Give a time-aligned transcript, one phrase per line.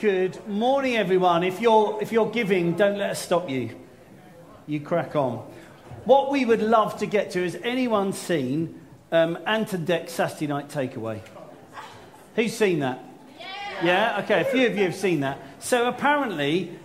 [0.00, 1.44] Good morning, everyone.
[1.44, 3.76] If you're, if you're giving, don't let us stop you.
[4.66, 5.46] You crack on.
[6.06, 8.80] What we would love to get to is anyone seen
[9.12, 11.20] um, Ant and Saturday Night Takeaway?
[12.34, 13.04] Who's seen that?
[13.38, 13.84] Yeah.
[13.84, 14.22] yeah?
[14.24, 15.38] Okay, a few of you have seen that.
[15.58, 16.78] So apparently,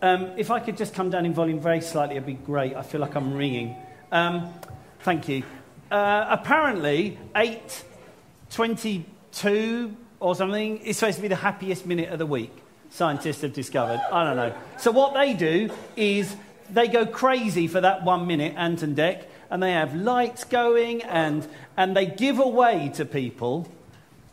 [0.00, 2.74] um, if I could just come down in volume very slightly, it'd be great.
[2.74, 3.76] I feel like I'm ringing.
[4.10, 4.54] Um,
[5.00, 5.42] thank you.
[5.90, 10.80] Uh, apparently, 822 or something.
[10.82, 12.50] It's supposed to be the happiest minute of the week.
[12.88, 14.00] Scientists have discovered.
[14.10, 14.54] I don't know.
[14.78, 16.34] So what they do is
[16.70, 21.02] they go crazy for that one minute, Ant and Dec, and they have lights going
[21.02, 23.70] and, and they give away to people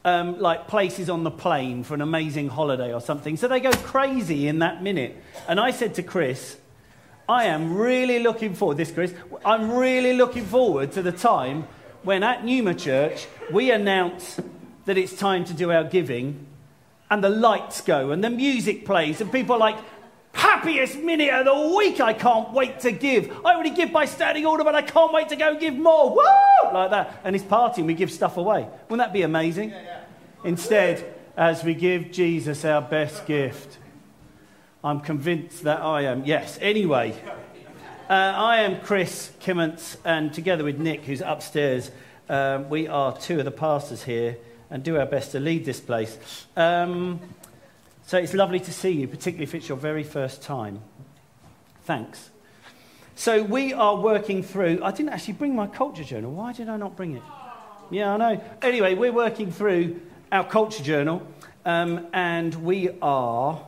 [0.06, 3.36] um, like places on the plane for an amazing holiday or something.
[3.36, 5.22] So they go crazy in that minute.
[5.50, 6.56] And I said to Chris,
[7.28, 11.68] I am really looking forward, this Chris, I'm really looking forward to the time
[12.04, 14.40] when at Numa Church we announce
[14.86, 16.48] that it's time to do our giving,
[17.10, 19.78] and the lights go, and the music plays, and people are like,
[20.34, 23.32] happiest minute of the week, I can't wait to give.
[23.46, 26.16] I already give by standing order, but I can't wait to go give more.
[26.16, 26.74] Woo!
[26.74, 27.20] Like that.
[27.24, 28.68] And it's partying, we give stuff away.
[28.90, 29.70] Wouldn't that be amazing?
[29.70, 30.00] Yeah, yeah.
[30.44, 33.78] Instead, as we give Jesus our best gift,
[34.84, 36.26] I'm convinced that I am.
[36.26, 37.16] Yes, anyway.
[38.10, 41.92] Uh, I am Chris Kimmons, and together with Nick, who's upstairs,
[42.30, 44.38] um, we are two of the pastors here
[44.72, 46.18] and do our best to lead this place.
[46.56, 47.20] Um,
[48.08, 50.82] so it's lovely to see you, particularly if it's your very first time.
[51.84, 52.30] Thanks.
[53.16, 54.80] So we are working through.
[54.84, 56.32] I didn't actually bring my culture journal.
[56.32, 57.22] Why did I not bring it?
[57.92, 58.44] Yeah, I know.
[58.62, 60.00] Anyway, we're working through
[60.32, 61.28] our culture journal,
[61.66, 63.62] um, and we are.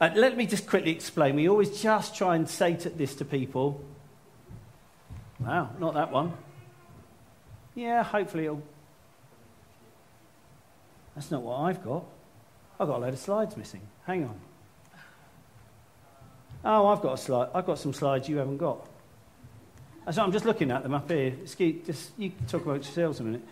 [0.00, 1.34] Uh, let me just quickly explain.
[1.34, 3.84] We always just try and say to this to people.
[5.40, 6.32] Wow, not that one.
[7.74, 8.62] Yeah, hopefully it'll
[11.18, 12.04] that's not what I've got.
[12.78, 13.80] I've got a load of slides missing.
[14.06, 14.40] Hang on.
[16.64, 17.48] Oh, I've got a slide.
[17.52, 18.86] I've got some slides you haven't got.
[20.12, 21.34] So I'm just looking at them up here.
[21.42, 23.42] Excuse, just, you talk about yourselves a minute.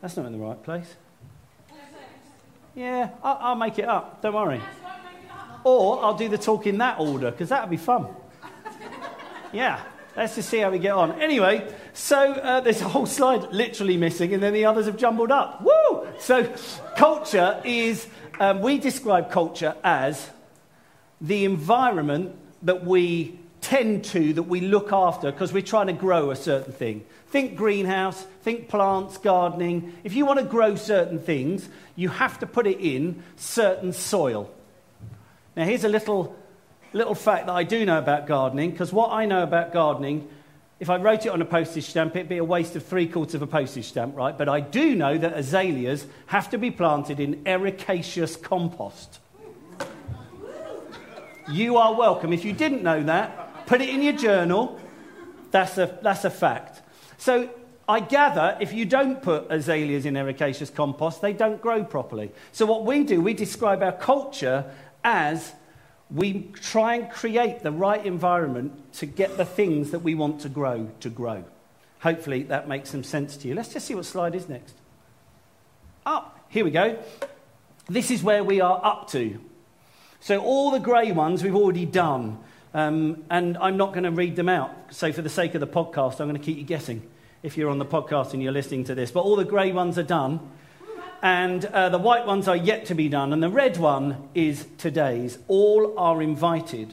[0.00, 0.96] That's not in the right place.
[2.74, 4.22] Yeah, I'll, I'll make it up.
[4.22, 4.62] Don't worry.
[5.62, 8.06] Or I'll do the talk in that order because that'll be fun.
[9.52, 9.78] Yeah.
[10.16, 11.20] Let's just see how we get on.
[11.20, 15.32] Anyway, so uh, there's a whole slide literally missing, and then the others have jumbled
[15.32, 15.60] up.
[15.60, 16.03] Woo!
[16.18, 16.52] So,
[16.96, 18.06] culture is,
[18.40, 20.30] um, we describe culture as
[21.20, 26.30] the environment that we tend to, that we look after, because we're trying to grow
[26.30, 27.04] a certain thing.
[27.28, 29.94] Think greenhouse, think plants, gardening.
[30.04, 34.50] If you want to grow certain things, you have to put it in certain soil.
[35.56, 36.36] Now, here's a little
[36.92, 40.28] little fact that I do know about gardening, because what I know about gardening,
[40.84, 43.36] if I wrote it on a postage stamp, it'd be a waste of three quarters
[43.36, 44.36] of a postage stamp, right?
[44.36, 49.18] But I do know that azaleas have to be planted in ericaceous compost.
[51.50, 52.34] You are welcome.
[52.34, 54.78] If you didn't know that, put it in your journal.
[55.52, 56.82] That's a, that's a fact.
[57.16, 57.48] So
[57.88, 62.30] I gather if you don't put azaleas in ericaceous compost, they don't grow properly.
[62.52, 64.70] So what we do, we describe our culture
[65.02, 65.54] as
[66.10, 70.48] we try and create the right environment to get the things that we want to
[70.48, 71.44] grow to grow.
[72.00, 73.54] Hopefully that makes some sense to you.
[73.54, 74.74] Let's just see what slide is next.
[76.04, 76.98] Up, oh, here we go.
[77.88, 79.40] This is where we are up to.
[80.20, 82.38] So all the grey ones we've already done,
[82.74, 84.70] um, and I'm not going to read them out.
[84.90, 87.08] So for the sake of the podcast, I'm going to keep you guessing
[87.42, 89.10] if you're on the podcast and you're listening to this.
[89.10, 90.40] But all the grey ones are done
[91.24, 94.66] and uh, the white ones are yet to be done, and the red one is
[94.76, 95.38] today's.
[95.48, 96.92] All are invited.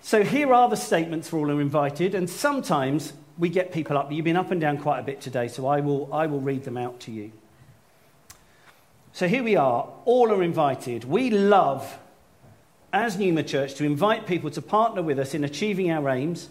[0.00, 3.96] So here are the statements for all who are invited, and sometimes we get people
[3.96, 4.10] up.
[4.10, 6.64] You've been up and down quite a bit today, so I will, I will read
[6.64, 7.30] them out to you.
[9.12, 9.88] So here we are.
[10.04, 11.04] All are invited.
[11.04, 11.98] We love,
[12.92, 16.48] as Numa Church, to invite people to partner with us in achieving our aims,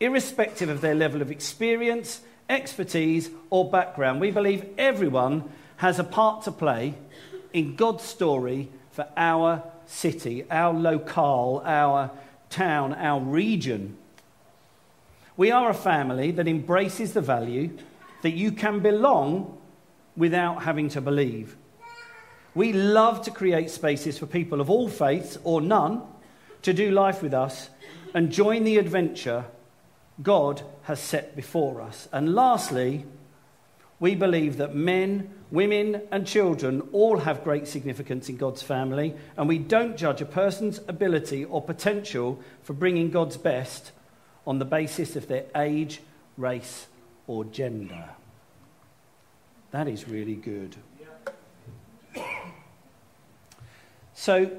[0.00, 4.20] irrespective of their level of experience, expertise, or background.
[4.20, 5.44] We believe everyone
[5.78, 6.94] has a part to play
[7.52, 12.10] in God's story for our city, our locale, our
[12.50, 13.96] town, our region.
[15.36, 17.76] We are a family that embraces the value
[18.22, 19.56] that you can belong
[20.16, 21.56] without having to believe.
[22.54, 26.02] We love to create spaces for people of all faiths or none
[26.62, 27.70] to do life with us
[28.14, 29.44] and join the adventure
[30.20, 32.08] God has set before us.
[32.12, 33.04] And lastly,
[34.00, 39.48] we believe that men Women and children all have great significance in God's family, and
[39.48, 43.92] we don't judge a person's ability or potential for bringing God's best
[44.46, 46.02] on the basis of their age,
[46.36, 46.86] race,
[47.26, 48.10] or gender.
[49.70, 50.76] That is really good.
[54.12, 54.50] So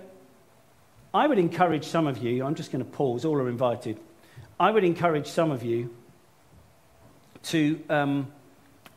[1.13, 4.00] I would encourage some of you, I'm just going to pause, all are invited.
[4.59, 5.94] I would encourage some of you
[7.44, 8.31] to, um,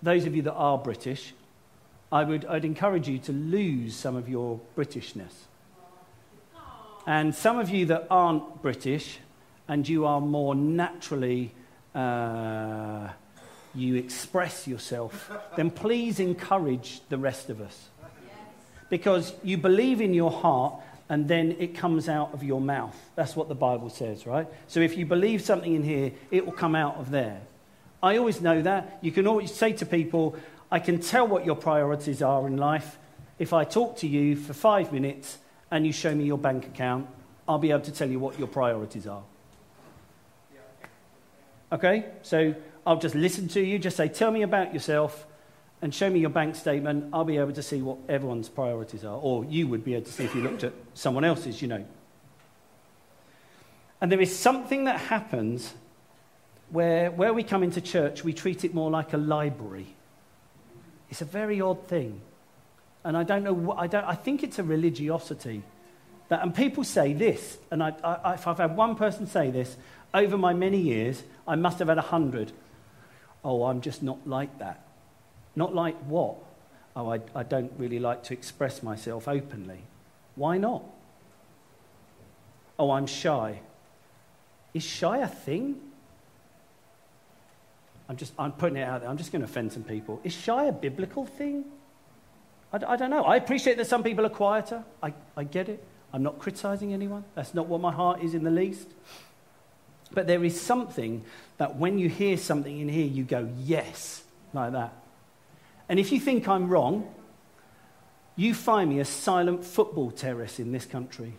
[0.02, 1.32] those of you that are British,
[2.10, 5.32] I would I'd encourage you to lose some of your Britishness.
[7.06, 9.18] And some of you that aren't British
[9.66, 11.52] and you are more naturally,
[11.94, 13.08] uh,
[13.74, 17.88] you express yourself, then please encourage the rest of us.
[18.90, 20.74] Because you believe in your heart
[21.08, 22.96] and then it comes out of your mouth.
[23.16, 24.46] That's what the Bible says, right?
[24.66, 27.40] So if you believe something in here, it will come out of there.
[28.02, 28.98] I always know that.
[29.00, 30.36] You can always say to people,
[30.70, 32.98] I can tell what your priorities are in life.
[33.38, 35.38] If I talk to you for five minutes
[35.70, 37.08] and you show me your bank account,
[37.46, 39.22] I'll be able to tell you what your priorities are.
[41.70, 42.06] Okay?
[42.22, 42.54] So
[42.86, 45.26] I'll just listen to you, just say, Tell me about yourself
[45.80, 47.10] and show me your bank statement.
[47.12, 49.16] I'll be able to see what everyone's priorities are.
[49.16, 51.84] Or you would be able to see if you looked at someone else's, you know.
[54.00, 55.74] And there is something that happens
[56.72, 59.94] where, where we come into church, we treat it more like a library.
[61.10, 62.20] It's a very odd thing.
[63.04, 65.62] And I don't know, I, don't, I think it's a religiosity.
[66.28, 69.76] That, and people say this, and I, I, if I've had one person say this,
[70.14, 72.52] over my many years, I must have had a hundred.
[73.44, 74.86] Oh, I'm just not like that.
[75.54, 76.36] Not like what?
[76.96, 79.80] Oh, I, I don't really like to express myself openly.
[80.36, 80.82] Why not?
[82.78, 83.60] Oh, I'm shy.
[84.72, 85.91] Is shy a thing?
[88.12, 89.08] I'm just I'm putting it out there.
[89.08, 90.20] I'm just going to offend some people.
[90.22, 91.64] Is shy a biblical thing?
[92.70, 93.24] I, I don't know.
[93.24, 94.84] I appreciate that some people are quieter.
[95.02, 95.82] I, I get it.
[96.12, 97.24] I'm not criticizing anyone.
[97.34, 98.86] That's not what my heart is in the least.
[100.10, 101.24] But there is something
[101.56, 104.22] that when you hear something in here, you go, yes,
[104.52, 104.92] like that.
[105.88, 107.10] And if you think I'm wrong,
[108.36, 111.32] you find me a silent football terrorist in this country.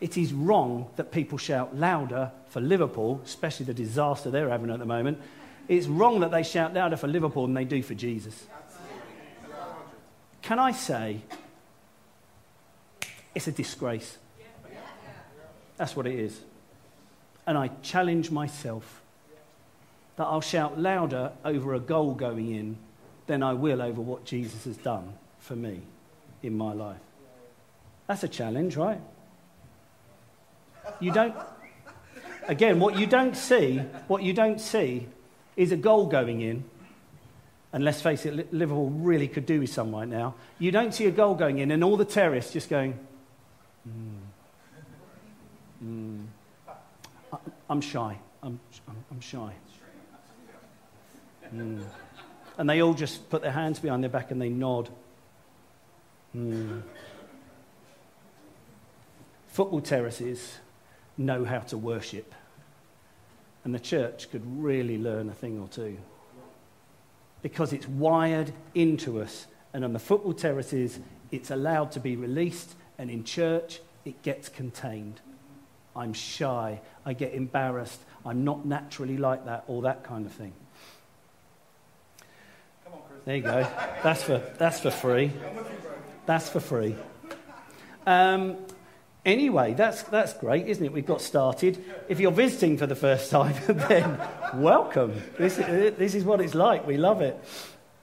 [0.00, 4.78] It is wrong that people shout louder for Liverpool, especially the disaster they're having at
[4.78, 5.18] the moment.
[5.66, 8.46] It's wrong that they shout louder for Liverpool than they do for Jesus.
[10.40, 11.20] Can I say
[13.34, 14.18] it's a disgrace?
[15.76, 16.40] That's what it is.
[17.46, 19.02] And I challenge myself
[20.16, 22.76] that I'll shout louder over a goal going in
[23.26, 25.82] than I will over what Jesus has done for me
[26.42, 26.98] in my life.
[28.06, 29.00] That's a challenge, right?
[31.00, 31.34] You don't,
[32.46, 33.78] again, what you don't see,
[34.08, 35.06] what you don't see
[35.56, 36.64] is a goal going in.
[37.72, 40.34] And let's face it, Liverpool really could do with some right now.
[40.58, 42.98] You don't see a goal going in and all the terrorists just going,
[43.86, 44.18] mm,
[45.84, 46.26] mm.
[47.68, 48.18] I'm shy.
[48.42, 48.58] I'm,
[49.10, 49.52] I'm shy.
[51.54, 51.82] Mm.
[52.56, 54.88] And they all just put their hands behind their back and they nod.
[56.34, 56.82] Mm.
[59.48, 60.58] Football terraces
[61.18, 62.34] know how to worship.
[63.64, 65.98] And the church could really learn a thing or two.
[67.42, 69.46] Because it's wired into us.
[69.74, 70.98] And on the football terraces,
[71.30, 72.74] it's allowed to be released.
[72.96, 75.20] And in church, it gets contained.
[75.94, 76.80] I'm shy.
[77.04, 78.00] I get embarrassed.
[78.24, 80.52] I'm not naturally like that, all that kind of thing.
[82.86, 83.66] On, There you go.
[84.02, 85.32] That's for, that's for free.
[86.26, 86.94] That's for free.
[88.06, 88.56] Um,
[89.28, 90.92] anyway, that's, that's great, isn't it?
[90.92, 91.84] We've got started.
[92.08, 94.18] If you're visiting for the first time, then
[94.54, 95.20] welcome.
[95.38, 96.86] This, this is what it's like.
[96.86, 97.38] We love it.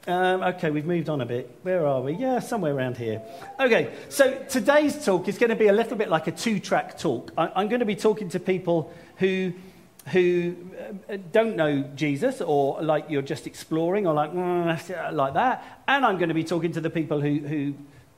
[0.07, 1.49] Um, okay, we've moved on a bit.
[1.63, 2.13] Where are we?
[2.13, 3.23] Yeah, somewhere around here.
[3.59, 6.99] Okay, so today's talk is going to be a little bit like a two track
[6.99, 7.31] talk.
[7.35, 9.53] I, I'm going to be talking to people who
[10.09, 10.55] who
[11.09, 15.81] uh, don't know Jesus or like you're just exploring or like, mm, like that.
[15.87, 17.73] And I'm going to be talking to the people who, who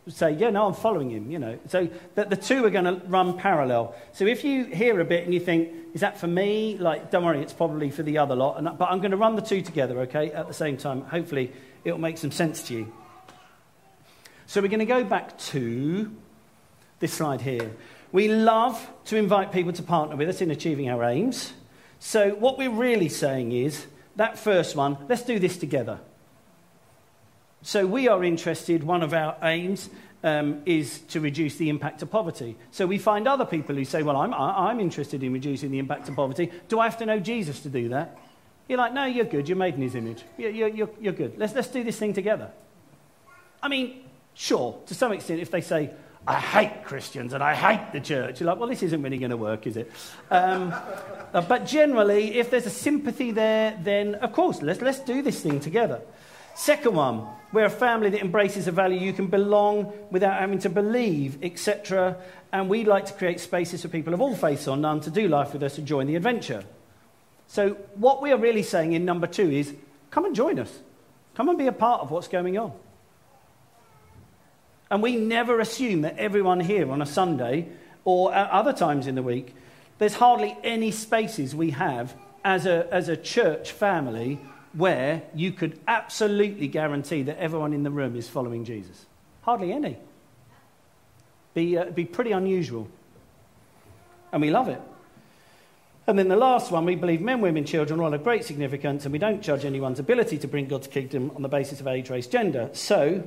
[0.09, 1.59] say, yeah, no, I'm following him, you know.
[1.67, 3.95] So the, the two are going to run parallel.
[4.13, 6.77] So if you hear a bit and you think, is that for me?
[6.77, 8.57] Like, don't worry, it's probably for the other lot.
[8.57, 11.01] And, but I'm going to run the two together, okay, at the same time.
[11.01, 11.51] Hopefully
[11.83, 12.93] it'll make some sense to you.
[14.45, 16.11] So we're going to go back to
[16.99, 17.71] this slide here.
[18.11, 21.53] We love to invite people to partner with us in achieving our aims.
[21.99, 23.85] So, what we're really saying is
[24.15, 25.99] that first one, let's do this together.
[27.61, 29.89] So, we are interested, one of our aims
[30.23, 32.55] um, is to reduce the impact of poverty.
[32.71, 36.07] So, we find other people who say, Well, I'm, I'm interested in reducing the impact
[36.09, 36.51] of poverty.
[36.69, 38.17] Do I have to know Jesus to do that?
[38.67, 39.49] You're like, No, you're good.
[39.49, 40.23] You're made in his image.
[40.37, 41.37] You're, you're, you're good.
[41.37, 42.49] Let's, let's do this thing together.
[43.61, 45.91] I mean, sure, to some extent, if they say,
[46.27, 48.41] I hate Christians and I hate the church.
[48.41, 49.89] You're like, well, this isn't really going to work, is it?
[50.29, 50.73] Um,
[51.33, 55.41] uh, but generally, if there's a sympathy there, then of course, let's, let's do this
[55.41, 56.01] thing together.
[56.53, 60.69] Second one, we're a family that embraces a value you can belong without having to
[60.69, 62.17] believe, etc.
[62.51, 65.27] And we like to create spaces for people of all faiths or none to do
[65.27, 66.63] life with us and join the adventure.
[67.47, 69.73] So, what we are really saying in number two is
[70.11, 70.79] come and join us.
[71.35, 72.73] Come and be a part of what's going on.
[74.89, 77.67] And we never assume that everyone here on a Sunday
[78.03, 79.53] or at other times in the week,
[79.97, 84.39] there's hardly any spaces we have as a, as a church family
[84.77, 89.07] where you could absolutely guarantee that everyone in the room is following Jesus.
[89.41, 89.97] Hardly any.
[91.55, 92.87] Be, uh, be pretty unusual.
[94.31, 94.79] And we love it.
[96.05, 99.03] And then the last one, we believe men, women, children are all have great significance,
[99.03, 102.11] and we don't judge anyone's ability to bring God's kingdom on the basis of age,
[102.11, 102.69] race, gender.
[102.73, 103.23] So,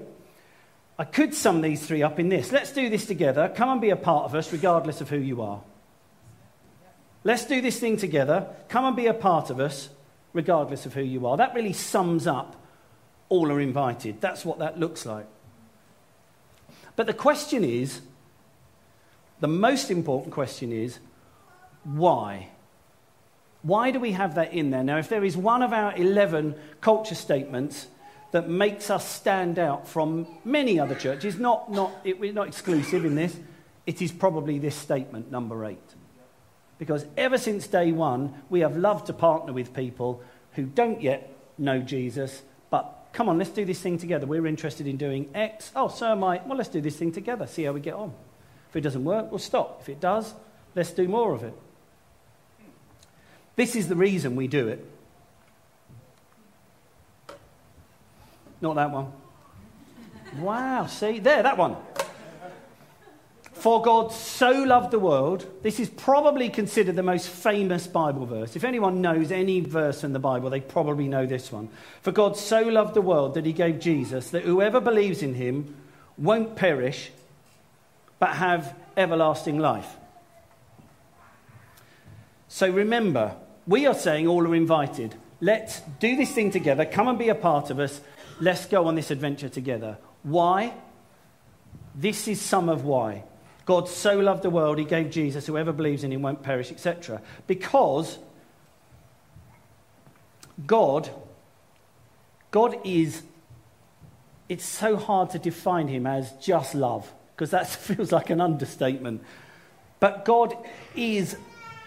[0.99, 2.52] I could sum these three up in this.
[2.52, 3.52] Let's do this together.
[3.54, 5.61] Come and be a part of us, regardless of who you are.
[7.25, 8.47] Let's do this thing together.
[8.69, 9.90] Come and be a part of us,
[10.32, 11.37] regardless of who you are.
[11.37, 12.56] That really sums up
[13.28, 14.20] all are invited.
[14.20, 15.26] That's what that looks like.
[16.96, 18.02] But the question is
[19.40, 20.99] the most important question is
[21.84, 22.49] why?
[23.62, 24.84] Why do we have that in there?
[24.84, 27.87] Now, if there is one of our 11 culture statements
[28.32, 33.04] that makes us stand out from many other churches, not, not, it, we're not exclusive
[33.04, 33.37] in this,
[33.87, 35.78] it is probably this statement, number eight.
[36.80, 40.22] Because ever since day one, we have loved to partner with people
[40.52, 44.26] who don't yet know Jesus, but come on, let's do this thing together.
[44.26, 45.72] We're interested in doing X.
[45.76, 46.40] Oh, so am I.
[46.46, 48.14] Well, let's do this thing together, see how we get on.
[48.70, 49.82] If it doesn't work, we'll stop.
[49.82, 50.32] If it does,
[50.75, 51.52] let's do more of it.
[53.56, 54.82] This is the reason we do it.
[58.62, 59.12] Not that one.
[60.38, 61.76] Wow, see, there, that one.
[63.61, 68.57] For God so loved the world, this is probably considered the most famous Bible verse.
[68.57, 71.69] If anyone knows any verse in the Bible, they probably know this one.
[72.00, 75.76] For God so loved the world that he gave Jesus, that whoever believes in him
[76.17, 77.11] won't perish,
[78.19, 79.95] but have everlasting life.
[82.49, 83.37] So remember,
[83.67, 85.17] we are saying all are invited.
[85.43, 86.87] Let's do this thing together.
[86.87, 88.00] Come and be a part of us.
[88.40, 89.99] Let's go on this adventure together.
[90.23, 90.73] Why?
[91.95, 93.25] This is some of why.
[93.70, 97.22] God so loved the world, he gave Jesus, whoever believes in him won't perish, etc.
[97.46, 98.18] Because
[100.66, 101.08] God,
[102.50, 103.22] God is,
[104.48, 109.22] it's so hard to define him as just love, because that feels like an understatement.
[110.00, 110.52] But God
[110.96, 111.36] is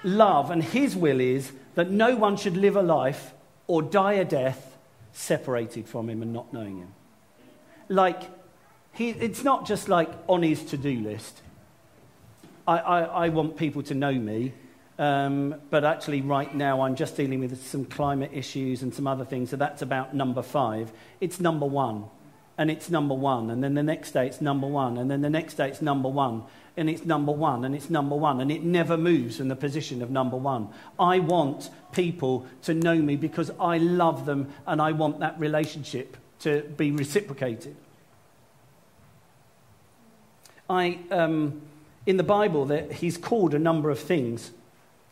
[0.05, 3.33] love, and his will is that no one should live a life
[3.67, 4.77] or die a death
[5.11, 6.93] separated from him and not knowing him.
[7.89, 8.21] Like,
[8.93, 11.41] he, it's not just like on his to do list.
[12.67, 14.53] I, I, I, want people to know me,
[14.97, 19.25] um, but actually, right now, I'm just dealing with some climate issues and some other
[19.25, 20.91] things, so that's about number five.
[21.19, 22.05] It's number one,
[22.57, 25.29] and it's number one, and then the next day it's number one, and then the
[25.29, 26.43] next day it's number one,
[26.77, 30.01] and it's number one, and it's number one, and it never moves from the position
[30.01, 30.69] of number one.
[30.99, 36.17] I want people to know me because I love them and I want that relationship
[36.39, 37.75] to be reciprocated.
[40.69, 41.61] I, um,
[42.05, 44.51] in the Bible, that he's called a number of things,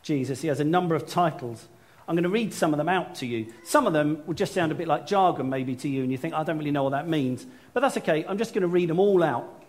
[0.02, 0.42] Jesus.
[0.42, 1.68] He has a number of titles.
[2.08, 3.54] I'm going to read some of them out to you.
[3.64, 6.18] Some of them will just sound a bit like jargon, maybe, to you, and you
[6.18, 7.46] think, I don't really know what that means.
[7.74, 8.26] But that's okay.
[8.26, 9.62] I'm just going to read them all out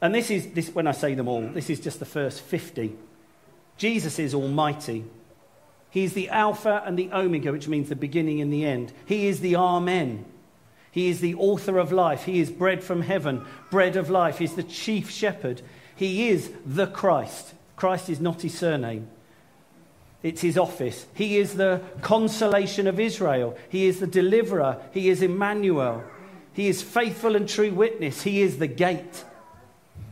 [0.00, 2.96] and this is, this, when I say them all, this is just the first 50.
[3.76, 5.04] Jesus is Almighty.
[5.90, 8.92] He is the Alpha and the Omega, which means the beginning and the end.
[9.06, 10.24] He is the Amen.
[10.92, 12.24] He is the author of life.
[12.24, 14.38] He is bread from heaven, bread of life.
[14.38, 15.62] He's the chief shepherd.
[16.00, 17.52] He is the Christ.
[17.76, 19.06] Christ is not his surname,
[20.22, 21.04] it's his office.
[21.12, 23.54] He is the consolation of Israel.
[23.68, 24.78] He is the deliverer.
[24.92, 26.02] He is Emmanuel.
[26.54, 28.22] He is faithful and true witness.
[28.22, 29.24] He is the gate.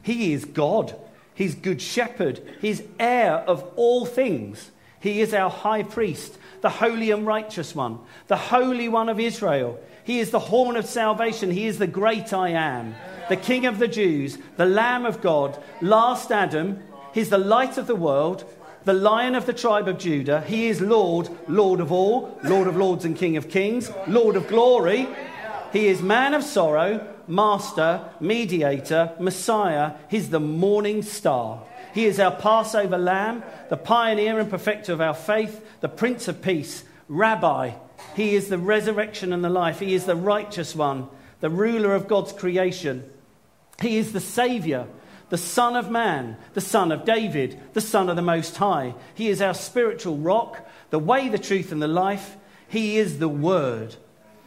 [0.02, 0.95] He is God.
[1.35, 2.42] He's good shepherd.
[2.61, 4.71] He's heir of all things.
[5.00, 9.80] He is our high priest, the holy and righteous one, the holy one of Israel.
[10.09, 11.50] He is the horn of salvation.
[11.50, 12.95] He is the great I am,
[13.29, 16.83] the king of the Jews, the lamb of God, last Adam.
[17.12, 18.43] He's the light of the world,
[18.87, 20.41] the lion of the tribe of Judah.
[20.41, 24.49] He is Lord, Lord of all, Lord of lords and King of kings, Lord of
[24.49, 25.07] glory.
[25.75, 29.93] He is man of sorrow, master, mediator, Messiah.
[30.09, 31.65] He's the morning star.
[31.93, 36.41] He is our Passover lamb, the pioneer and perfecter of our faith, the Prince of
[36.41, 37.73] Peace, Rabbi.
[38.14, 39.81] He is the resurrection and the life.
[39.81, 41.09] He is the righteous one,
[41.40, 43.09] the ruler of God's creation.
[43.81, 44.87] He is the Savior,
[45.31, 48.95] the Son of Man, the Son of David, the Son of the Most High.
[49.14, 52.37] He is our spiritual rock, the way, the truth, and the life.
[52.69, 53.97] He is the Word.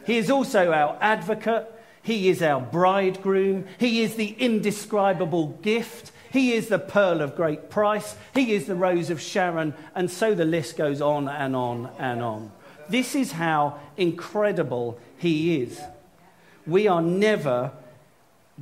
[0.06, 1.72] He is also our advocate.
[2.04, 3.66] He is our bridegroom.
[3.78, 6.12] He is the indescribable gift.
[6.32, 8.16] He is the pearl of great price.
[8.34, 9.74] He is the rose of Sharon.
[9.94, 12.52] And so the list goes on and on and on.
[12.92, 15.80] This is how incredible He is.
[16.68, 17.72] We are never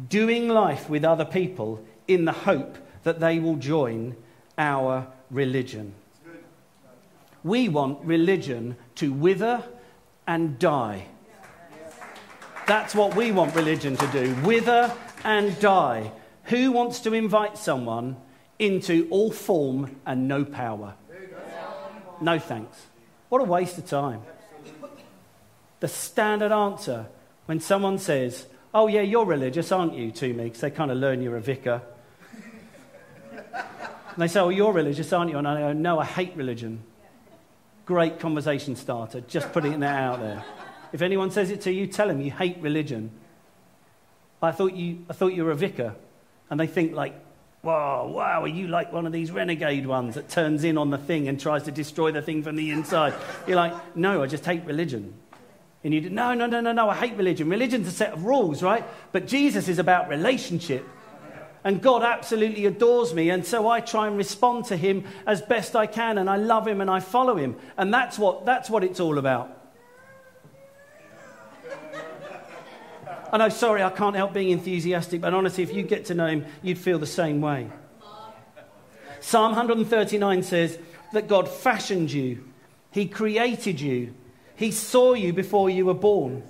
[0.07, 4.15] doing life with other people in the hope that they will join
[4.55, 5.95] our religion.
[7.43, 9.63] We want religion to wither
[10.27, 11.07] and die.
[12.67, 14.93] That's what we want religion to do wither
[15.23, 16.11] and die.
[16.45, 18.15] Who wants to invite someone
[18.59, 20.93] into all form and no power?
[22.21, 22.88] No thanks.
[23.29, 24.21] What a waste of time.
[25.79, 27.05] The standard answer
[27.45, 30.45] when someone says, Oh, yeah, you're religious, aren't you, to me?
[30.45, 31.81] Because they kind of learn you're a vicar.
[33.33, 35.37] and they say, Oh, you're religious, aren't you?
[35.37, 36.83] And I go, No, I hate religion.
[37.85, 40.43] Great conversation starter, just putting that out there.
[40.91, 43.11] If anyone says it to you, tell them you hate religion.
[44.41, 45.95] I thought you, I thought you were a vicar.
[46.49, 47.15] And they think, like,
[47.61, 50.97] Whoa, wow, are you like one of these renegade ones that turns in on the
[50.97, 53.13] thing and tries to destroy the thing from the inside?
[53.47, 55.13] You're like, no, I just hate religion.
[55.83, 57.49] And you no, no, no, no, no, I hate religion.
[57.49, 58.85] Religion's a set of rules, right?
[59.11, 60.87] But Jesus is about relationship.
[61.63, 63.29] And God absolutely adores me.
[63.29, 66.17] And so I try and respond to him as best I can.
[66.17, 67.57] And I love him and I follow him.
[67.77, 69.58] And that's what, that's what it's all about.
[73.31, 76.27] I know, sorry, I can't help being enthusiastic, but honestly, if you get to know
[76.27, 77.69] him, you'd feel the same way.
[79.19, 80.79] Psalm 139 says
[81.13, 82.43] that God fashioned you,
[82.91, 84.13] He created you,
[84.55, 86.43] He saw you before you were born.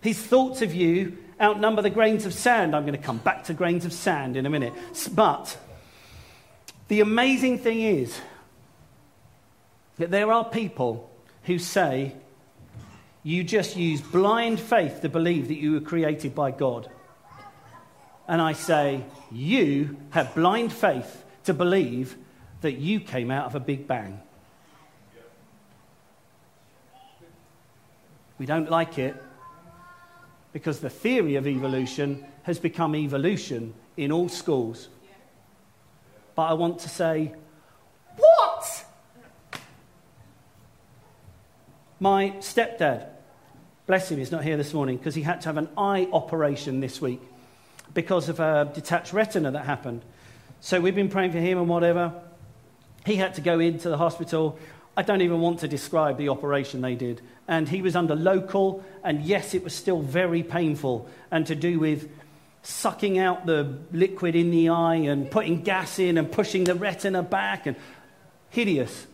[0.00, 2.74] His thoughts of you outnumber the grains of sand.
[2.74, 4.72] I'm going to come back to grains of sand in a minute.
[5.12, 5.56] But
[6.88, 8.20] the amazing thing is
[9.98, 11.10] that there are people
[11.44, 12.14] who say,
[13.26, 16.88] you just use blind faith to believe that you were created by God.
[18.28, 22.16] And I say, you have blind faith to believe
[22.60, 24.20] that you came out of a big bang.
[28.38, 29.20] We don't like it
[30.52, 34.86] because the theory of evolution has become evolution in all schools.
[36.36, 37.34] But I want to say,
[38.16, 38.84] what?
[41.98, 43.15] My stepdad
[43.86, 46.80] Bless him, he's not here this morning because he had to have an eye operation
[46.80, 47.20] this week
[47.94, 50.02] because of a detached retina that happened.
[50.60, 52.12] So we've been praying for him and whatever.
[53.04, 54.58] He had to go into the hospital.
[54.96, 57.20] I don't even want to describe the operation they did.
[57.46, 61.78] And he was under local, and yes, it was still very painful and to do
[61.78, 62.10] with
[62.62, 67.22] sucking out the liquid in the eye and putting gas in and pushing the retina
[67.22, 67.76] back and
[68.50, 69.06] hideous.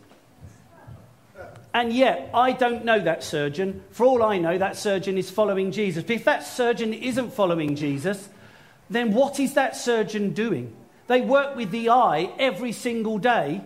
[1.73, 3.83] And yet, I don't know that surgeon.
[3.89, 6.03] For all I know, that surgeon is following Jesus.
[6.03, 8.29] But if that surgeon isn't following Jesus,
[8.89, 10.75] then what is that surgeon doing?
[11.07, 13.61] They work with the eye every single day.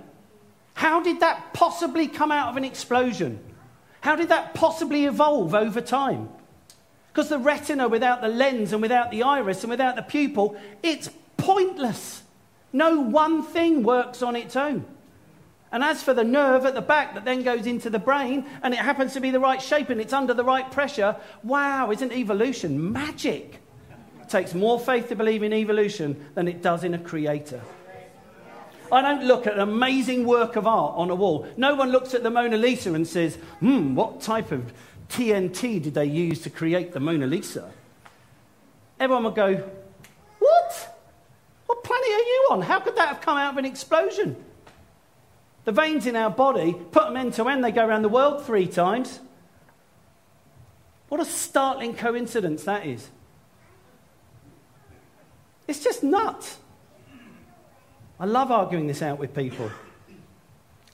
[0.73, 3.39] How did that possibly come out of an explosion?
[4.01, 6.29] How did that possibly evolve over time?
[7.11, 11.09] Because the retina without the lens and without the iris and without the pupil, it's
[11.35, 12.21] pointless.
[12.71, 14.85] No one thing works on its own.
[15.71, 18.73] And as for the nerve at the back that then goes into the brain and
[18.73, 22.13] it happens to be the right shape and it's under the right pressure, wow, isn't
[22.13, 23.59] evolution magic?
[24.21, 27.61] It takes more faith to believe in evolution than it does in a creator.
[28.89, 31.45] I don't look at an amazing work of art on a wall.
[31.57, 34.71] No one looks at the Mona Lisa and says, hmm, what type of
[35.09, 37.69] TNT did they use to create the Mona Lisa?
[38.99, 39.55] Everyone would go,
[40.39, 40.97] what?
[41.65, 42.61] What planet are you on?
[42.61, 44.37] How could that have come out of an explosion?
[45.67, 48.45] The veins in our body, put them end to end, they go around the world
[48.45, 49.19] three times.
[51.09, 53.09] What a startling coincidence that is.
[55.67, 56.59] It's just nuts.
[58.17, 59.69] I love arguing this out with people.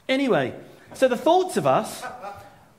[0.10, 0.56] Anyway,
[0.96, 2.04] so the thoughts of us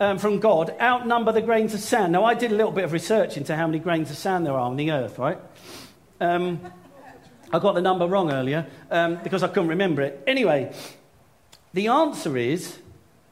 [0.00, 2.11] um, from God outnumber the grains of sand.
[2.11, 4.54] Now, I did a little bit of research into how many grains of sand there
[4.54, 5.38] are on the earth, right?
[6.20, 6.61] Um,
[7.52, 10.24] I got the number wrong earlier um, because I couldn't remember it.
[10.26, 10.74] Anyway,
[11.75, 12.79] the answer is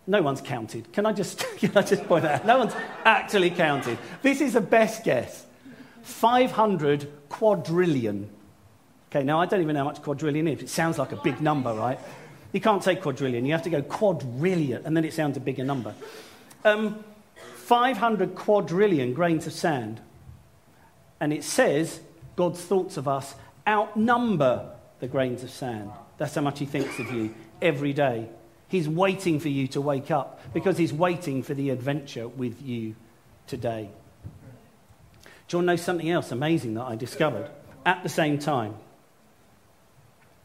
[0.06, 0.92] no one's counted.
[0.92, 2.44] Can I just, can I just point out?
[2.44, 2.74] No one's
[3.04, 3.98] actually counted.
[4.20, 5.46] This is a best guess
[6.02, 8.28] 500 quadrillion.
[9.10, 10.62] Okay, now I don't even know how much quadrillion is.
[10.62, 11.98] It sounds like a big number, right?
[12.52, 15.64] You can't say quadrillion, you have to go quadrillion, and then it sounds a bigger
[15.64, 15.94] number.
[16.64, 17.04] Um,
[17.54, 20.00] 500 quadrillion grains of sand.
[21.20, 22.00] And it says
[22.34, 23.34] God's thoughts of us
[23.66, 25.90] outnumber the grains of sand.
[26.18, 28.28] That's how much He thinks of you every day.
[28.68, 32.94] He's waiting for you to wake up because he's waiting for the adventure with you
[33.46, 33.90] today.
[35.48, 37.50] Do you want to know something else amazing that I discovered
[37.84, 38.74] at the same time?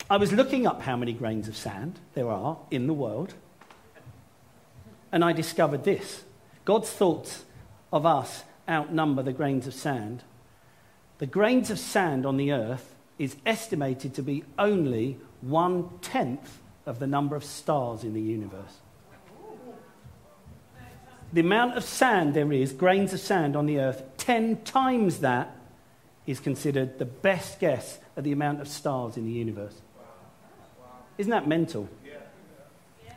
[0.10, 3.34] I was looking up how many grains of sand there are in the world,
[5.12, 6.24] and I discovered this
[6.66, 7.44] God's thoughts
[7.92, 10.24] of us outnumber the grains of sand.
[11.20, 17.00] The grains of sand on the earth is estimated to be only one tenth of
[17.00, 18.78] the number of stars in the universe.
[21.34, 25.54] The amount of sand there is, grains of sand on the earth, 10 times that
[26.26, 29.76] is considered the best guess at the amount of stars in the universe.
[31.18, 31.90] Isn't that mental?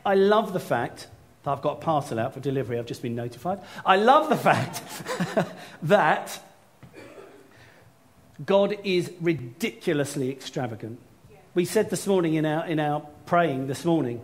[0.05, 1.07] I love the fact
[1.43, 3.61] that I've got a parcel out for delivery, I've just been notified.
[3.85, 4.81] I love the fact
[5.83, 6.39] that
[8.45, 10.99] God is ridiculously extravagant.
[11.53, 13.01] We said this morning in our, in our
[13.31, 14.19] praying this morning,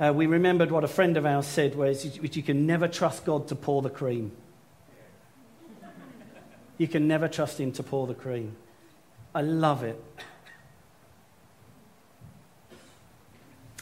[0.00, 3.46] uh, we remembered what a friend of ours said, where you can never trust God
[3.46, 4.32] to pour the cream.
[6.76, 8.56] You can never trust Him to pour the cream.
[9.32, 10.02] I love it.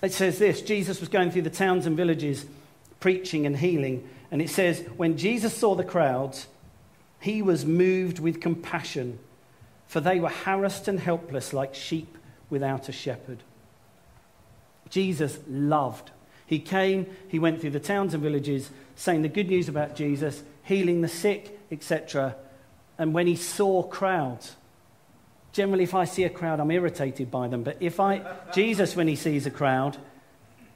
[0.03, 2.45] It says this Jesus was going through the towns and villages
[3.01, 4.07] preaching and healing.
[4.31, 6.49] And it says, when Jesus saw the crowds,
[7.19, 9.21] he was moved with compassion
[9.87, 12.19] for they were harassed and helpless like sheep
[12.51, 13.43] without a shepherd.
[14.95, 16.13] Jesus loved.
[16.47, 20.41] He came, he went through the towns and villages saying the good news about Jesus,
[20.63, 22.37] healing the sick, etc.
[22.97, 24.55] And when he saw crowds,
[25.51, 27.65] generally if I see a crowd, I'm irritated by them.
[27.65, 28.23] But if I,
[28.55, 29.97] Jesus, when he sees a crowd,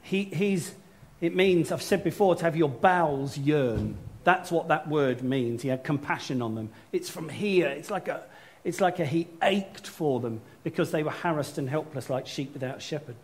[0.01, 0.75] he, he's,
[1.21, 3.97] it means, I've said before, to have your bowels yearn.
[4.25, 5.61] That's what that word means.
[5.61, 6.71] He had compassion on them.
[6.91, 7.69] It's from here.
[7.69, 8.23] It's like a,
[8.65, 12.51] it's like a, he ached for them because they were harassed and helpless like sheep
[12.51, 13.15] without shepherd.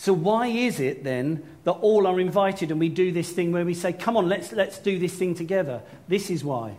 [0.00, 3.66] So, why is it then that all are invited and we do this thing where
[3.66, 5.82] we say, come on, let's, let's do this thing together?
[6.08, 6.78] This is why.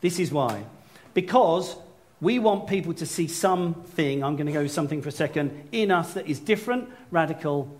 [0.00, 0.64] This is why.
[1.12, 1.76] Because
[2.22, 5.90] we want people to see something, I'm going to go something for a second, in
[5.90, 7.78] us that is different, radical,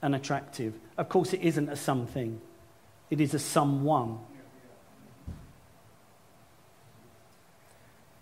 [0.00, 0.72] and attractive.
[0.96, 2.40] Of course, it isn't a something,
[3.10, 4.20] it is a someone.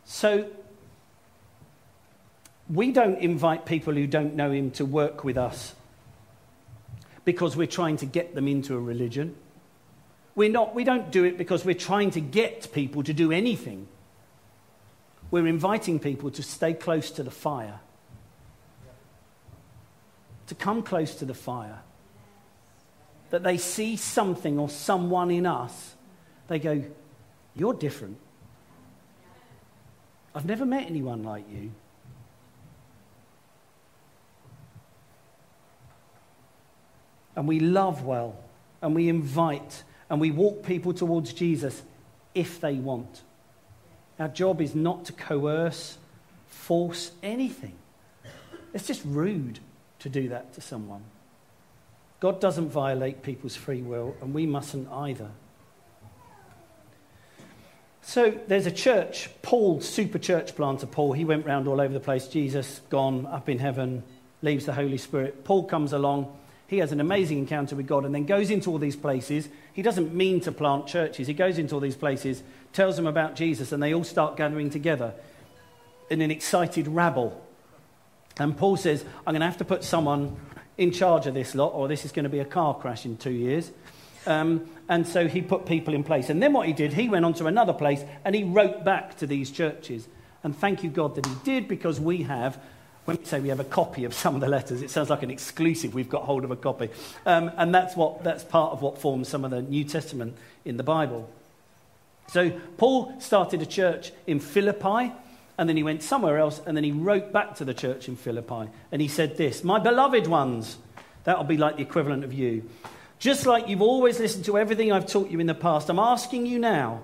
[0.05, 0.51] So
[2.69, 5.75] we don't invite people who don't know him to work with us
[7.25, 9.35] because we're trying to get them into a religion.
[10.35, 13.89] We're not, we don't do it because we're trying to get people to do anything.
[15.31, 17.81] We're inviting people to stay close to the fire,
[20.47, 21.81] to come close to the fire.
[23.31, 25.95] That they see something or someone in us,
[26.47, 26.83] they go,
[27.55, 28.17] You're different.
[30.35, 31.73] I've never met anyone like you.
[37.39, 38.35] And we love well,
[38.83, 41.81] and we invite, and we walk people towards Jesus
[42.35, 43.23] if they want.
[44.19, 45.99] Our job is not to coerce,
[46.49, 47.77] force anything.
[48.75, 49.61] It's just rude
[50.01, 51.05] to do that to someone.
[52.19, 55.31] God doesn't violate people's free will, and we mustn't either.
[58.03, 61.13] So there's a church, Paul, super church planter Paul.
[61.13, 62.27] He went round all over the place.
[62.27, 64.03] Jesus, gone, up in heaven,
[64.43, 65.45] leaves the Holy Spirit.
[65.45, 66.35] Paul comes along.
[66.69, 69.49] He has an amazing encounter with God and then goes into all these places.
[69.73, 71.27] He doesn't mean to plant churches.
[71.27, 74.69] He goes into all these places, tells them about Jesus, and they all start gathering
[74.69, 75.15] together
[76.11, 77.43] in an excited rabble.
[78.39, 80.37] And Paul says, I'm going to have to put someone
[80.77, 83.17] in charge of this lot, or this is going to be a car crash in
[83.17, 83.73] two years.
[84.27, 86.29] Um, and so he put people in place.
[86.29, 89.17] And then what he did, he went on to another place and he wrote back
[89.19, 90.07] to these churches.
[90.45, 92.61] And thank you, God, that he did because we have,
[93.09, 95.23] when we say we have a copy of some of the letters, it sounds like
[95.23, 95.95] an exclusive.
[95.95, 96.91] We've got hold of a copy.
[97.25, 100.77] Um, and that's, what, that's part of what forms some of the New Testament in
[100.77, 101.27] the Bible.
[102.27, 105.11] So Paul started a church in Philippi.
[105.57, 108.15] And then he went somewhere else, and then he wrote back to the church in
[108.15, 108.71] Philippi.
[108.93, 110.77] And he said this My beloved ones,
[111.25, 112.69] that'll be like the equivalent of you.
[113.19, 116.47] Just like you've always listened to everything I've taught you in the past, I'm asking
[116.47, 117.01] you now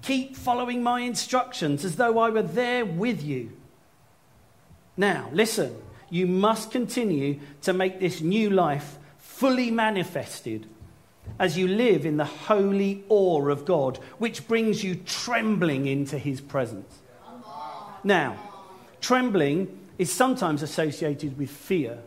[0.00, 3.52] keep following my instructions as though I were there with you.
[4.96, 5.74] Now, listen,
[6.10, 10.66] you must continue to make this new life fully manifested
[11.38, 16.40] as you live in the holy awe of God, which brings you trembling into his
[16.40, 16.98] presence.
[18.04, 18.36] Now,
[19.00, 21.98] trembling is sometimes associated with fear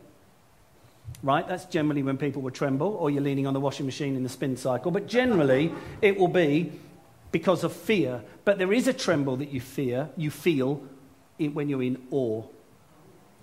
[1.23, 1.47] right?
[1.47, 4.29] That's generally when people will tremble, or you're leaning on the washing machine in the
[4.29, 4.91] spin cycle.
[4.91, 6.71] But generally, it will be
[7.31, 8.21] because of fear.
[8.43, 10.83] But there is a tremble that you fear, you feel
[11.37, 12.43] when you're in awe.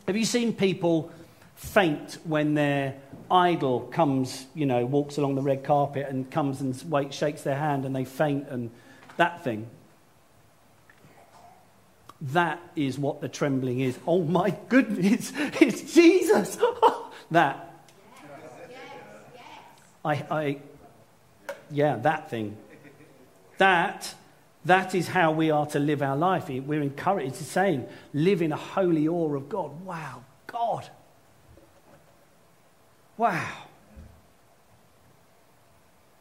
[0.06, 1.10] Have you seen people
[1.54, 2.94] faint when their
[3.30, 7.56] idol comes, you know, walks along the red carpet and comes and wait, shakes their
[7.56, 8.70] hand and they faint and
[9.16, 9.68] that thing.
[12.20, 13.98] That is what the trembling is.
[14.06, 16.58] Oh my goodness, it's Jesus.
[17.30, 17.68] that.
[20.04, 20.58] I, I,
[21.70, 22.56] yeah, that thing.
[23.58, 24.14] That,
[24.64, 26.48] that is how we are to live our life.
[26.48, 27.40] We're encouraged.
[27.40, 29.84] It's saying, live in a holy awe of God.
[29.84, 30.88] Wow, God.
[33.16, 33.48] Wow.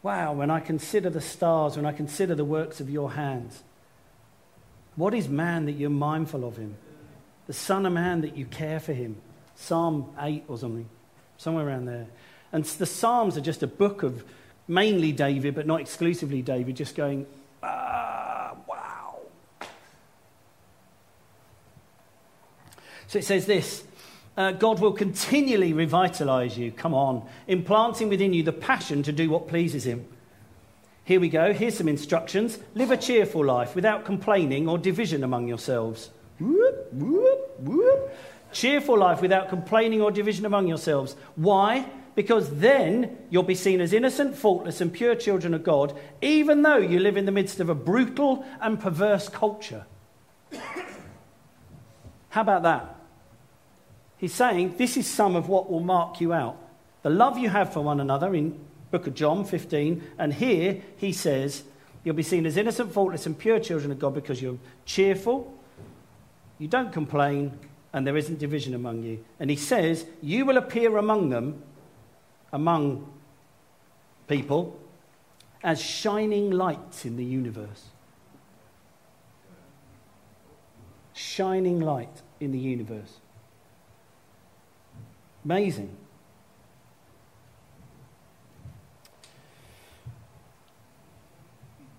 [0.03, 3.61] Wow, when I consider the stars, when I consider the works of your hands,
[4.95, 6.75] what is man that you're mindful of him?
[7.47, 9.17] The Son of Man that you care for him.
[9.55, 10.89] Psalm 8 or something,
[11.37, 12.07] somewhere around there.
[12.51, 14.23] And the Psalms are just a book of
[14.67, 17.27] mainly David, but not exclusively David, just going,
[17.61, 18.20] ah,
[23.11, 23.83] So it says this
[24.37, 29.29] uh, God will continually revitalize you, come on, implanting within you the passion to do
[29.29, 30.05] what pleases Him.
[31.03, 31.51] Here we go.
[31.51, 32.57] Here's some instructions.
[32.73, 36.09] Live a cheerful life without complaining or division among yourselves.
[36.39, 38.17] Whoop, whoop, whoop.
[38.53, 41.17] Cheerful life without complaining or division among yourselves.
[41.35, 41.89] Why?
[42.15, 46.77] Because then you'll be seen as innocent, faultless, and pure children of God, even though
[46.77, 49.85] you live in the midst of a brutal and perverse culture.
[52.29, 52.99] How about that?
[54.21, 56.55] He's saying this is some of what will mark you out.
[57.01, 61.11] The love you have for one another in book of John 15, and here he
[61.11, 61.63] says,
[62.03, 65.51] You'll be seen as innocent, faultless, and pure children of God because you're cheerful,
[66.59, 67.57] you don't complain,
[67.93, 69.25] and there isn't division among you.
[69.39, 71.63] And he says, You will appear among them,
[72.53, 73.11] among
[74.27, 74.79] people,
[75.63, 77.85] as shining lights in the universe.
[81.13, 83.20] Shining light in the universe.
[85.43, 85.95] Amazing.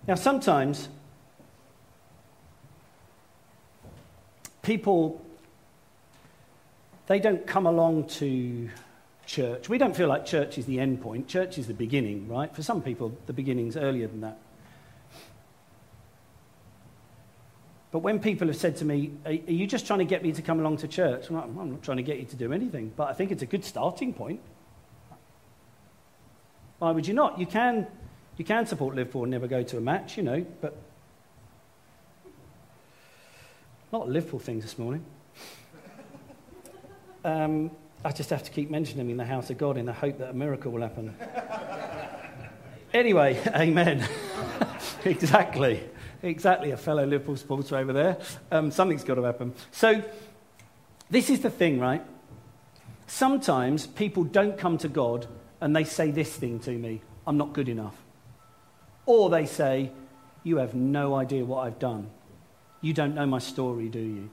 [0.07, 0.88] Now, sometimes
[4.62, 5.24] people
[7.07, 8.70] they don't come along to
[9.26, 9.68] church.
[9.68, 11.28] We don't feel like church is the end point.
[11.28, 12.55] Church is the beginning, right?
[12.55, 14.38] For some people, the beginning's earlier than that.
[17.92, 20.42] But when people have said to me, Are you just trying to get me to
[20.42, 21.28] come along to church?
[21.28, 23.42] I'm, like, I'm not trying to get you to do anything, but I think it's
[23.42, 24.40] a good starting point.
[26.78, 27.38] Why would you not?
[27.38, 27.87] You can
[28.38, 30.76] you can support Liverpool and never go to a match, you know, but
[33.92, 35.05] of Liverpool things this morning.
[37.24, 37.70] Um,
[38.05, 40.31] I just have to keep mentioning in the house of God in the hope that
[40.31, 41.14] a miracle will happen.
[42.92, 44.05] anyway, amen.
[45.05, 45.88] exactly.
[46.23, 46.71] Exactly.
[46.71, 48.19] A fellow Liverpool supporter over there.
[48.51, 49.55] Um, something's got to happen.
[49.73, 50.03] So,
[51.11, 52.03] this is the thing, right?
[53.07, 55.27] Sometimes people don't come to God
[55.61, 57.97] and they say this thing to me I'm not good enough.
[59.07, 59.91] Or they say,
[60.43, 62.11] You have no idea what I've done.
[62.81, 64.31] You don't know my story, do you?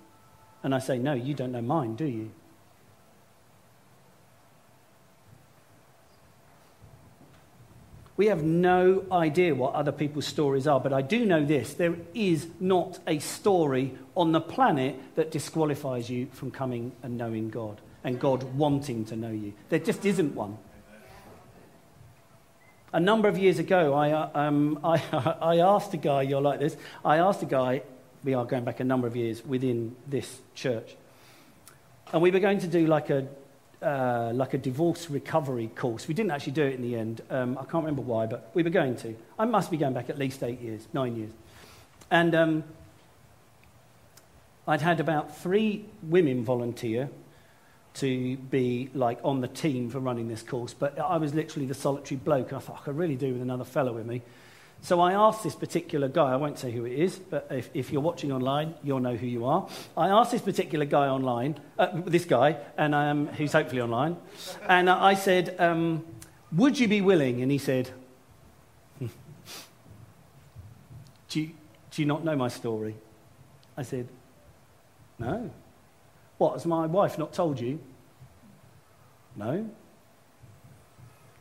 [0.64, 2.32] And I say, No, you don't know mine, do you?
[8.20, 11.96] We have no idea what other people's stories are, but I do know this there
[12.14, 17.80] is not a story on the planet that disqualifies you from coming and knowing God
[18.04, 19.54] and God wanting to know you.
[19.70, 20.58] There just isn't one.
[22.92, 25.02] A number of years ago, I, uh, um, I,
[25.42, 27.84] I asked a guy, you're like this, I asked a guy,
[28.26, 30.98] we are going back a number of years within this church,
[32.12, 33.28] and we were going to do like a,
[33.82, 36.08] uh, like a divorce recovery course.
[36.08, 37.22] We didn't actually do it in the end.
[37.30, 39.16] Um, I can't remember why, but we were going to.
[39.38, 41.32] I must be going back at least eight years, nine years.
[42.12, 42.64] And um,
[44.68, 47.10] I'd had about three women volunteer
[47.96, 51.74] to be like on the team for running this course, but I was literally the
[51.74, 52.50] solitary bloke.
[52.50, 54.22] And I thought, I could really do with another fellow with me.
[54.82, 57.92] So I asked this particular guy, I won't say who it is, but if, if
[57.92, 59.68] you're watching online, you'll know who you are.
[59.98, 64.18] I asked this particular guy online, uh, this guy, and um, hopefully online,
[64.68, 66.06] and I said, um,
[66.54, 67.42] Would you be willing?
[67.42, 67.90] And he said,
[69.00, 69.08] hmm,
[71.30, 71.52] do, you,
[71.92, 72.96] do you not know my story?
[73.78, 74.08] I said,
[75.20, 75.52] No.
[76.38, 77.80] What, has my wife not told you?
[79.36, 79.52] No.
[79.52, 79.72] And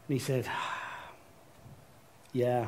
[0.08, 0.48] he said,
[2.32, 2.66] Yeah.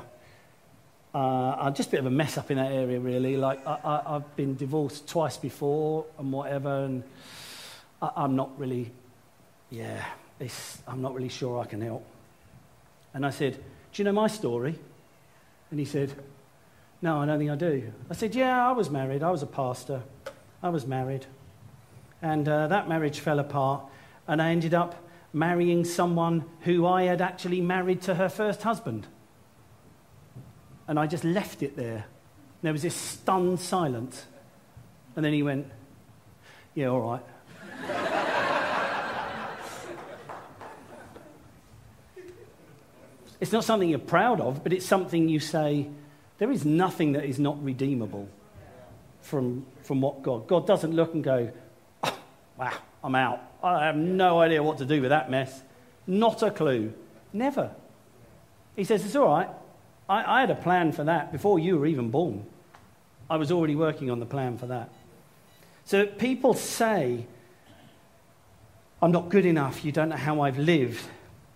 [1.12, 3.37] Uh, I'm just a bit of a mess up in that area, really.
[3.37, 7.03] Like, I, have been divorced twice before and whatever, and
[8.01, 8.92] I, am not really,
[9.70, 10.05] yeah,
[10.87, 12.05] I'm not really sure I can help.
[13.12, 13.61] And I said, Do
[14.03, 14.79] you know my story?
[15.73, 16.14] And he said,
[17.03, 17.92] No, I don't think I do.
[18.09, 19.25] I said, Yeah, I was married.
[19.25, 20.03] I was a pastor.
[20.62, 21.27] I was married.
[22.23, 23.83] And uh, that marriage fell apart.
[24.29, 24.94] and I ended up
[25.33, 29.09] marrying someone who I had actually married to her first husband.
[30.90, 32.05] And I just left it there.
[32.62, 34.26] There was this stunned silence.
[35.14, 35.68] And then he went,
[36.74, 37.22] Yeah, all right.
[43.40, 45.87] it's not something you're proud of, but it's something you say,
[46.38, 48.29] there is nothing that is not redeemable
[49.22, 50.48] from, from what God.
[50.48, 51.53] God doesn't look and go,
[52.03, 52.18] oh,
[52.59, 52.72] wow,
[53.05, 53.40] I'm out.
[53.62, 55.62] I have no idea what to do with that mess.
[56.09, 56.92] Not a clue.
[57.33, 57.70] Never.
[58.74, 59.50] He says, It's all right.
[60.11, 62.44] I, I had a plan for that before you were even born.
[63.31, 64.90] I was already working on the plan for that.
[65.85, 67.27] So people say,
[69.01, 69.85] I'm not good enough.
[69.85, 71.05] You don't know how I've lived.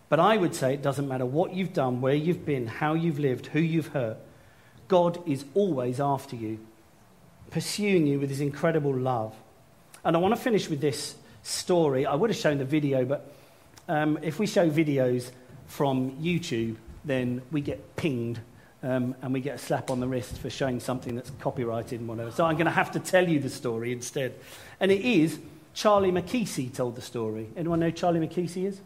[0.09, 3.19] But I would say it doesn't matter what you've done, where you've been, how you've
[3.19, 4.19] lived, who you've hurt.
[4.87, 6.61] God is always after you,
[7.51, 9.35] pursuing you with his incredible love.
[10.05, 12.07] And I want to finish with this story.
[12.07, 13.35] I would have shown the video, but
[13.89, 15.33] um, if we show videos
[15.67, 18.41] from YouTube, then we get pinged
[18.83, 22.09] um, and we get a slap on the wrist for showing something that's copyrighted and
[22.09, 22.31] whatever.
[22.31, 24.35] So I'm going to have to tell you the story instead.
[24.79, 25.39] And it is
[25.73, 27.49] Charlie Mackesy told the story.
[27.57, 28.81] Anyone know Charlie Mackesy is?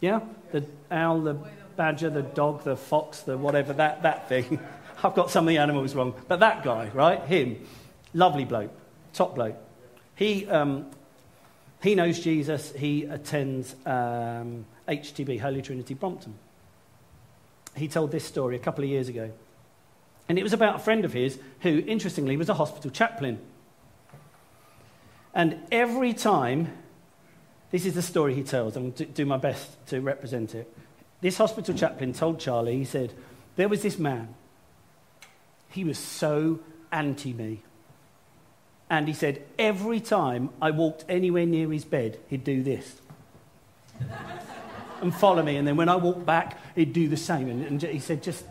[0.00, 0.20] Yeah?
[0.52, 1.36] The owl, the
[1.76, 4.58] badger, the dog, the fox, the whatever, that, that thing.
[5.04, 6.14] I've got some of the animals wrong.
[6.26, 7.20] But that guy, right?
[7.22, 7.66] Him.
[8.14, 8.72] Lovely bloke.
[9.12, 9.56] Top bloke.
[10.14, 10.86] He, um,
[11.82, 12.72] he knows Jesus.
[12.72, 16.34] He attends um, HTB, Holy Trinity Brompton.
[17.76, 19.30] He told this story a couple of years ago.
[20.28, 23.40] And it was about a friend of his who, interestingly, was a hospital chaplain.
[25.34, 26.72] And every time,
[27.70, 30.72] this is the story he tells, I'm going to do my best to represent it.
[31.20, 33.12] This hospital chaplain told Charlie, he said,
[33.56, 34.34] There was this man.
[35.68, 36.60] He was so
[36.92, 37.62] anti me.
[38.88, 43.00] And he said, every time I walked anywhere near his bed, he'd do this
[45.02, 45.56] and follow me.
[45.56, 47.48] And then when I walked back, he'd do the same.
[47.48, 48.44] And, and he said, just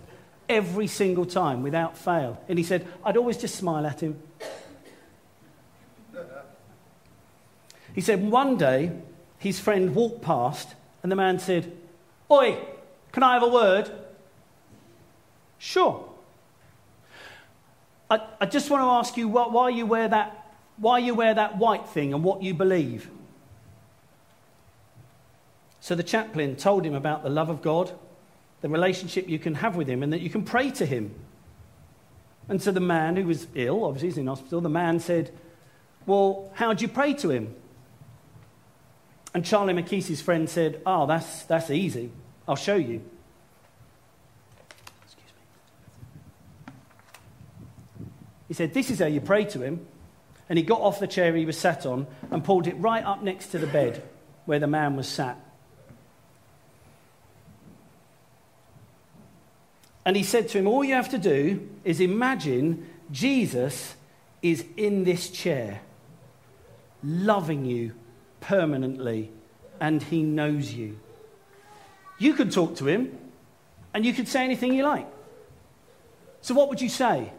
[0.48, 2.42] every single time without fail.
[2.50, 4.22] And he said, I'd always just smile at him.
[7.94, 8.92] He said, one day
[9.38, 11.76] his friend walked past and the man said,
[12.32, 12.58] Oi,
[13.12, 13.92] can I have a word?
[15.58, 16.08] Sure.
[18.10, 21.34] I, I just want to ask you why, why, you wear that, why you wear
[21.34, 23.10] that white thing and what you believe.
[25.90, 27.92] So the chaplain told him about the love of God,
[28.62, 31.16] the relationship you can have with him, and that you can pray to him.
[32.48, 35.32] And so the man who was ill, obviously he's in hospital, the man said,
[36.06, 37.56] Well, how do you pray to him?
[39.34, 42.12] And Charlie Mackesy's friend said, Oh, that's, that's easy.
[42.48, 43.02] I'll show you.
[45.06, 45.32] Excuse
[46.68, 46.76] me.
[48.48, 49.88] He said, This is how you pray to him.
[50.50, 53.24] And he got off the chair he was sat on and pulled it right up
[53.24, 54.08] next to the bed
[54.46, 55.48] where the man was sat.
[60.10, 63.96] And he said to him, All you have to do is imagine Jesus
[64.42, 65.82] is in this chair,
[67.04, 67.94] loving you
[68.40, 69.32] permanently,
[69.80, 71.00] and he knows you.
[72.18, 73.20] You could talk to him,
[73.94, 75.06] and you could say anything you like.
[76.42, 77.32] So, what would you say?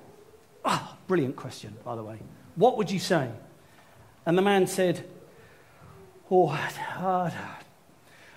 [0.65, 2.21] Ah, oh, brilliant question, by the way.
[2.55, 3.31] What would you say?
[4.25, 5.05] And the man said,
[6.31, 7.33] Oh, I'd,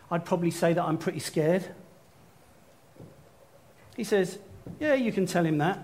[0.10, 1.63] I'd probably say that I'm pretty scared.
[3.95, 4.39] He says,
[4.79, 5.79] Yeah, you can tell him that.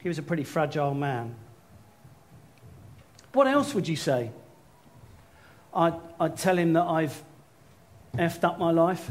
[0.00, 1.34] He was a pretty fragile man.
[3.32, 4.30] What else would you say?
[5.74, 7.22] I'd, I'd tell him that I've
[8.14, 9.10] effed up my life.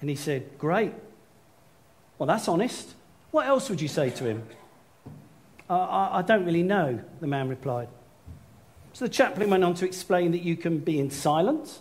[0.00, 0.92] And he said, Great.
[2.18, 2.94] Well, that's honest.
[3.30, 4.42] What else would you say to him?
[5.68, 7.88] I, I don't really know, the man replied.
[8.92, 11.80] So the chaplain went on to explain that you can be in silence,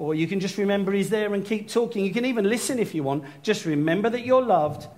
[0.00, 2.02] or you can just remember he's there and keep talking.
[2.02, 3.22] You can even listen if you want.
[3.42, 4.88] Just remember that you're loved,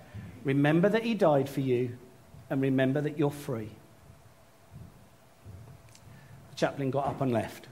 [0.45, 1.99] remember that he died for you,
[2.49, 3.71] and remember that you're free.
[6.51, 7.67] The chaplain got up and left.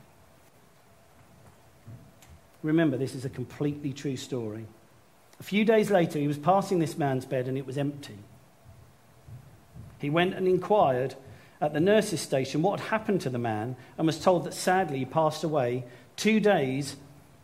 [2.64, 4.66] Remember, this is a completely true story.
[5.39, 8.18] A few days later, he was passing this man's bed and it was empty.
[10.01, 11.14] He went and inquired
[11.61, 14.99] at the nurse's station what had happened to the man and was told that sadly
[14.99, 15.85] he passed away
[16.16, 16.97] two days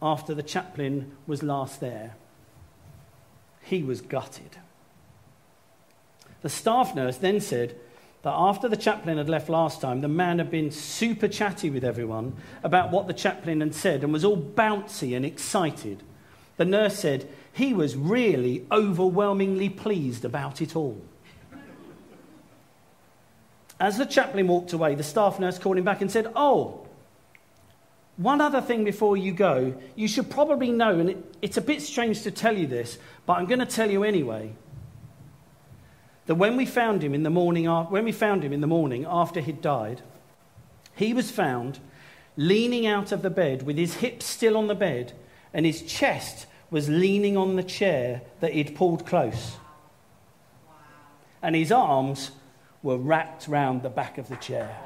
[0.06, 2.14] after the chaplain was last there.
[3.62, 4.58] He was gutted.
[6.42, 7.76] The staff nurse then said
[8.22, 11.84] that after the chaplain had left last time, the man had been super chatty with
[11.84, 16.02] everyone about what the chaplain had said and was all bouncy and excited.
[16.56, 21.00] The nurse said he was really overwhelmingly pleased about it all.
[23.78, 26.85] As the chaplain walked away, the staff nurse called him back and said, Oh,
[28.16, 31.82] one other thing before you go, you should probably know, and it, it's a bit
[31.82, 34.52] strange to tell you this, but I'm going to tell you anyway.
[36.24, 39.06] That when we found him in the morning, when we found him in the morning
[39.08, 40.02] after he'd died,
[40.94, 41.78] he was found
[42.36, 45.12] leaning out of the bed with his hips still on the bed,
[45.52, 49.56] and his chest was leaning on the chair that he'd pulled close.
[51.42, 52.32] And his arms
[52.82, 54.76] were wrapped round the back of the chair.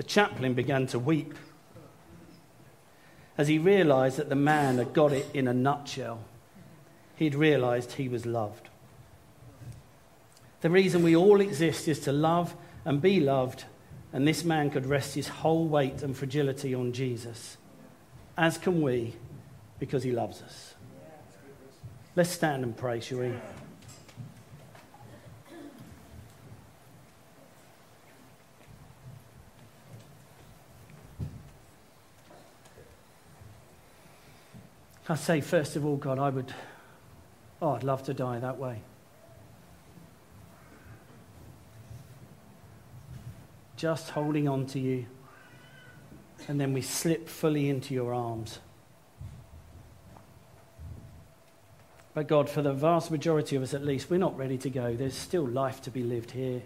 [0.00, 1.34] The chaplain began to weep
[3.36, 6.24] as he realized that the man had got it in a nutshell.
[7.16, 8.70] He'd realized he was loved.
[10.62, 13.64] The reason we all exist is to love and be loved,
[14.10, 17.58] and this man could rest his whole weight and fragility on Jesus,
[18.38, 19.16] as can we,
[19.78, 20.76] because he loves us.
[22.16, 23.34] Let's stand and pray, shall we?
[35.10, 36.54] I say, first of all, God, I would,
[37.60, 38.80] oh, I'd love to die that way.
[43.76, 45.06] Just holding on to you,
[46.46, 48.60] and then we slip fully into your arms.
[52.14, 54.94] But God, for the vast majority of us at least, we're not ready to go.
[54.94, 56.62] There's still life to be lived here.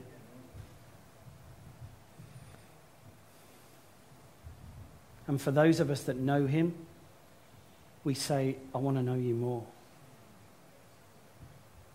[5.26, 6.74] And for those of us that know Him,
[8.04, 9.64] we say, I want to know you more.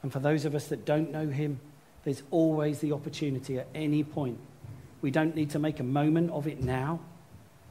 [0.01, 1.59] And for those of us that don't know Him,
[2.03, 4.39] there's always the opportunity at any point.
[5.01, 6.99] We don't need to make a moment of it now.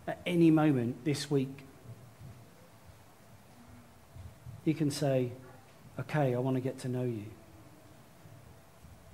[0.06, 1.64] At any moment this week,
[4.64, 5.32] you can say,
[6.00, 7.24] okay, I want to get to know you.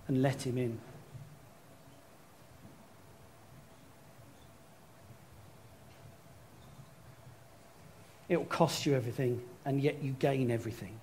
[0.06, 0.78] And let him in.
[8.28, 10.98] It will cost you everything, and yet you gain everything.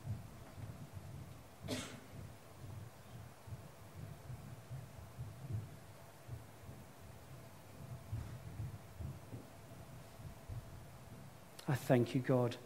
[11.68, 12.58] I thank you, God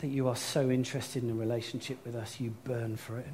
[0.00, 3.28] that you are so interested in a relationship with us, you burn for it.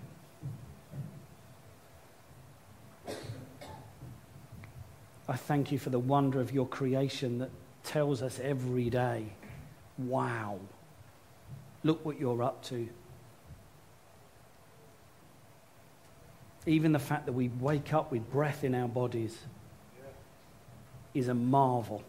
[5.29, 7.51] I thank you for the wonder of your creation that
[7.87, 9.25] tells us every day,
[9.97, 10.59] wow,
[11.83, 12.89] look what you're up to.
[16.67, 19.39] Even the fact that we wake up with breath in our bodies
[21.15, 22.03] is a marvel.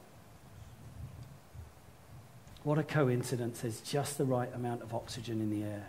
[2.63, 3.61] What a coincidence.
[3.61, 5.88] There's just the right amount of oxygen in the air.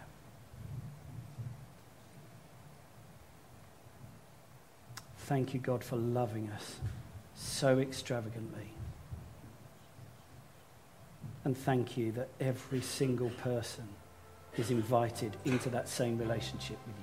[5.16, 6.76] Thank you, God, for loving us
[7.34, 8.70] so extravagantly.
[11.49, 13.88] And thank you that every single person
[14.59, 16.96] is invited into that same relationship with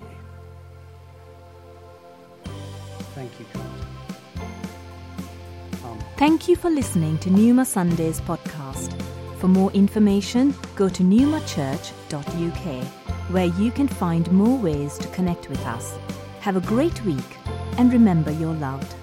[2.43, 2.53] you.
[3.15, 3.65] Thank you, God.
[5.83, 6.05] Amen.
[6.17, 8.93] Thank you for listening to Numa Sundays podcast.
[9.39, 12.85] For more information, go to newmachurch.uk,
[13.31, 15.97] where you can find more ways to connect with us.
[16.41, 17.37] Have a great week,
[17.79, 18.93] and remember you're loved.